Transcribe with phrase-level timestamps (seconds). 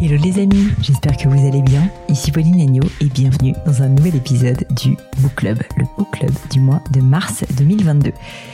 [0.00, 1.90] Hello les amis, j'espère que vous allez bien.
[2.08, 6.30] Ici Pauline Agneau et bienvenue dans un nouvel épisode du Book Club, le Book Club
[6.52, 8.12] du mois de mars 2022.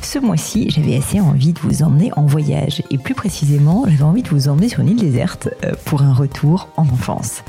[0.00, 4.22] Ce mois-ci, j'avais assez envie de vous emmener en voyage et plus précisément, j'avais envie
[4.22, 7.42] de vous emmener sur une île déserte euh, pour un retour en enfance.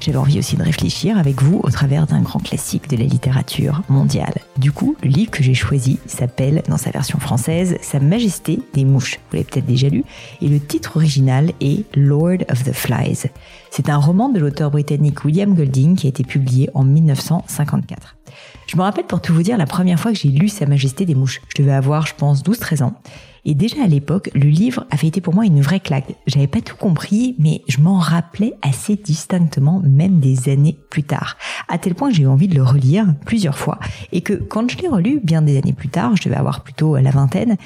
[0.00, 3.82] J'avais envie aussi de réfléchir avec vous au travers d'un grand classique de la littérature
[3.90, 4.32] mondiale.
[4.56, 8.86] Du coup, le livre que j'ai choisi s'appelle, dans sa version française, Sa Majesté des
[8.86, 9.18] mouches.
[9.30, 10.04] Vous l'avez peut-être déjà lu.
[10.40, 13.26] Et le titre original est Lord of the Flies.
[13.70, 18.16] C'est un roman de l'auteur britannique William Golding qui a été publié en 1954.
[18.66, 21.06] Je me rappelle pour tout vous dire la première fois que j'ai lu Sa Majesté
[21.06, 21.40] des mouches.
[21.48, 22.94] Je devais avoir, je pense, 12-13 ans.
[23.44, 26.14] Et déjà à l'époque, le livre avait été pour moi une vraie claque.
[26.26, 31.36] J'avais pas tout compris, mais je m'en rappelais assez distinctement, même des années plus tard.
[31.68, 33.78] À tel point que j'ai eu envie de le relire plusieurs fois.
[34.12, 36.96] Et que quand je l'ai relu, bien des années plus tard, je devais avoir plutôt
[36.96, 37.56] la vingtaine,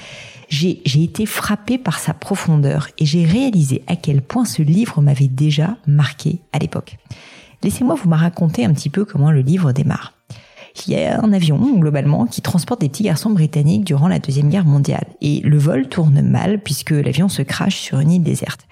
[0.49, 5.29] j'ai été frappée par sa profondeur et j'ai réalisé à quel point ce livre m'avait
[5.29, 6.99] déjà marqué à l'époque.
[7.63, 10.13] Laissez-moi vous raconter un petit peu comment le livre démarre.
[10.87, 14.49] Il y a un avion, globalement, qui transporte des petits garçons britanniques durant la Deuxième
[14.49, 15.07] Guerre mondiale.
[15.21, 18.67] Et le vol tourne mal puisque l'avion se crache sur une île déserte.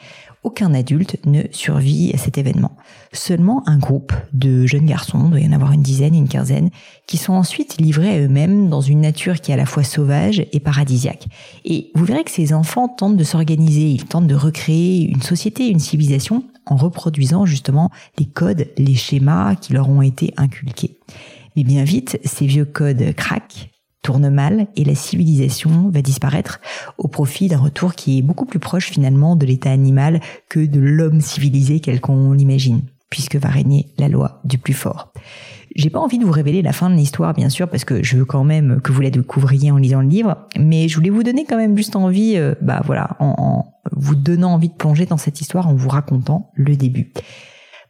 [0.45, 2.77] Aucun adulte ne survit à cet événement.
[3.13, 6.71] Seulement un groupe de jeunes garçons, il doit y en avoir une dizaine, une quinzaine,
[7.07, 10.45] qui sont ensuite livrés à eux-mêmes dans une nature qui est à la fois sauvage
[10.53, 11.27] et paradisiaque.
[11.65, 15.69] Et vous verrez que ces enfants tentent de s'organiser, ils tentent de recréer une société,
[15.69, 20.99] une civilisation, en reproduisant justement les codes, les schémas qui leur ont été inculqués.
[21.55, 23.71] Mais bien vite, ces vieux codes craquent,
[24.03, 26.61] tournent mal et la civilisation va disparaître
[26.99, 30.81] au profit d'un retour qui est beaucoup plus proche finalement de l'état animal que de
[30.81, 35.13] l'homme civilisé tel qu'on l'imagine, puisque va régner la loi du plus fort.
[35.75, 38.19] J'ai pas envie de vous révéler la fin de l'histoire, bien sûr, parce que je
[38.19, 41.23] veux quand même que vous la découvriez en lisant le livre, mais je voulais vous
[41.23, 45.17] donner quand même juste envie, euh, bah voilà, en vous donnant envie de plonger dans
[45.17, 47.13] cette histoire en vous racontant le début.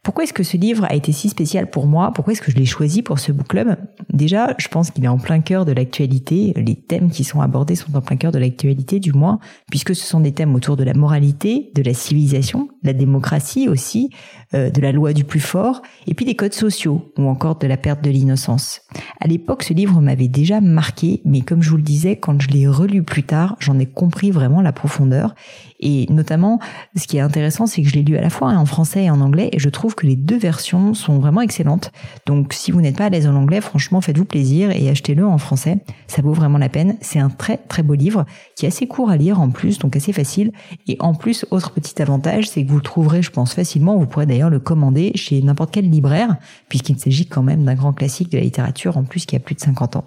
[0.03, 2.11] Pourquoi est-ce que ce livre a été si spécial pour moi?
[2.13, 3.77] Pourquoi est-ce que je l'ai choisi pour ce book club?
[4.13, 6.53] Déjà, je pense qu'il est en plein cœur de l'actualité.
[6.55, 9.39] Les thèmes qui sont abordés sont en plein cœur de l'actualité, du moins,
[9.71, 14.11] puisque ce sont des thèmes autour de la moralité, de la civilisation, la démocratie aussi,
[14.53, 17.65] euh, de la loi du plus fort, et puis des codes sociaux, ou encore de
[17.65, 18.81] la perte de l'innocence.
[19.19, 22.49] À l'époque, ce livre m'avait déjà marqué, mais comme je vous le disais, quand je
[22.49, 25.33] l'ai relu plus tard, j'en ai compris vraiment la profondeur.
[25.79, 26.59] Et notamment,
[26.95, 29.09] ce qui est intéressant, c'est que je l'ai lu à la fois en français et
[29.09, 31.91] en anglais, et je trouve que les deux versions sont vraiment excellentes.
[32.27, 35.37] Donc si vous n'êtes pas à l'aise en anglais, franchement, faites-vous plaisir et achetez-le en
[35.37, 35.77] français.
[36.07, 36.97] Ça vaut vraiment la peine.
[37.01, 38.25] C'est un très très beau livre
[38.55, 40.51] qui est assez court à lire en plus, donc assez facile.
[40.87, 43.97] Et en plus, autre petit avantage, c'est que vous le trouverez, je pense, facilement.
[43.97, 46.35] Vous pourrez d'ailleurs le commander chez n'importe quel libraire,
[46.69, 49.55] puisqu'il s'agit quand même d'un grand classique de la littérature, en plus qui a plus
[49.55, 50.05] de 50 ans.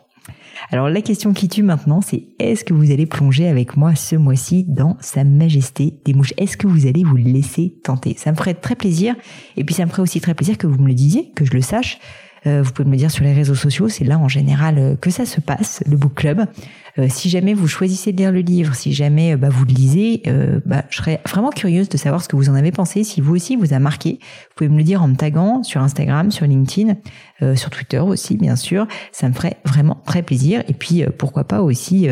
[0.71, 4.17] Alors la question qui tue maintenant, c'est est-ce que vous allez plonger avec moi ce
[4.17, 6.35] mois-ci dans Sa Majesté des Mouches?
[6.39, 8.15] Est-ce que vous allez vous laisser tenter?
[8.19, 9.15] Ça me ferait très plaisir,
[9.56, 11.53] et puis ça me ferait aussi très plaisir que vous me le disiez, que je
[11.53, 11.99] le sache.
[12.47, 15.11] Euh, vous pouvez me dire sur les réseaux sociaux, c'est là en général euh, que
[15.11, 16.47] ça se passe, le book club.
[16.99, 20.23] Euh, si jamais vous choisissez de lire le livre, si jamais bah, vous le lisez,
[20.65, 23.34] bah, je serais vraiment curieuse de savoir ce que vous en avez pensé, si vous
[23.34, 24.19] aussi vous a marqué.
[24.21, 26.97] Vous pouvez me le dire en me taguant sur Instagram, sur LinkedIn,
[27.55, 28.87] sur Twitter aussi bien sûr.
[29.12, 30.62] Ça me ferait vraiment très plaisir.
[30.69, 32.09] Et puis pourquoi pas aussi,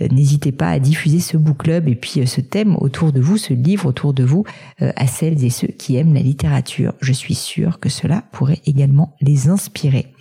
[0.00, 3.52] n'hésitez pas à diffuser ce book club et puis ce thème autour de vous, ce
[3.52, 4.44] livre autour de vous,
[4.80, 6.94] à celles et ceux qui aiment la littérature.
[7.00, 10.12] Je suis sûre que cela pourrait également les inspirer.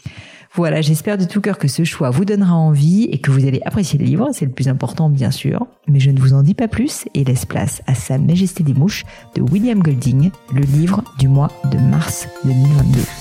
[0.53, 3.61] Voilà, j'espère de tout cœur que ce choix vous donnera envie et que vous allez
[3.65, 5.65] apprécier le livre, c'est le plus important bien sûr.
[5.87, 8.73] Mais je ne vous en dis pas plus et laisse place à Sa Majesté des
[8.73, 13.20] Mouches de William Golding, le livre du mois de mars 2022.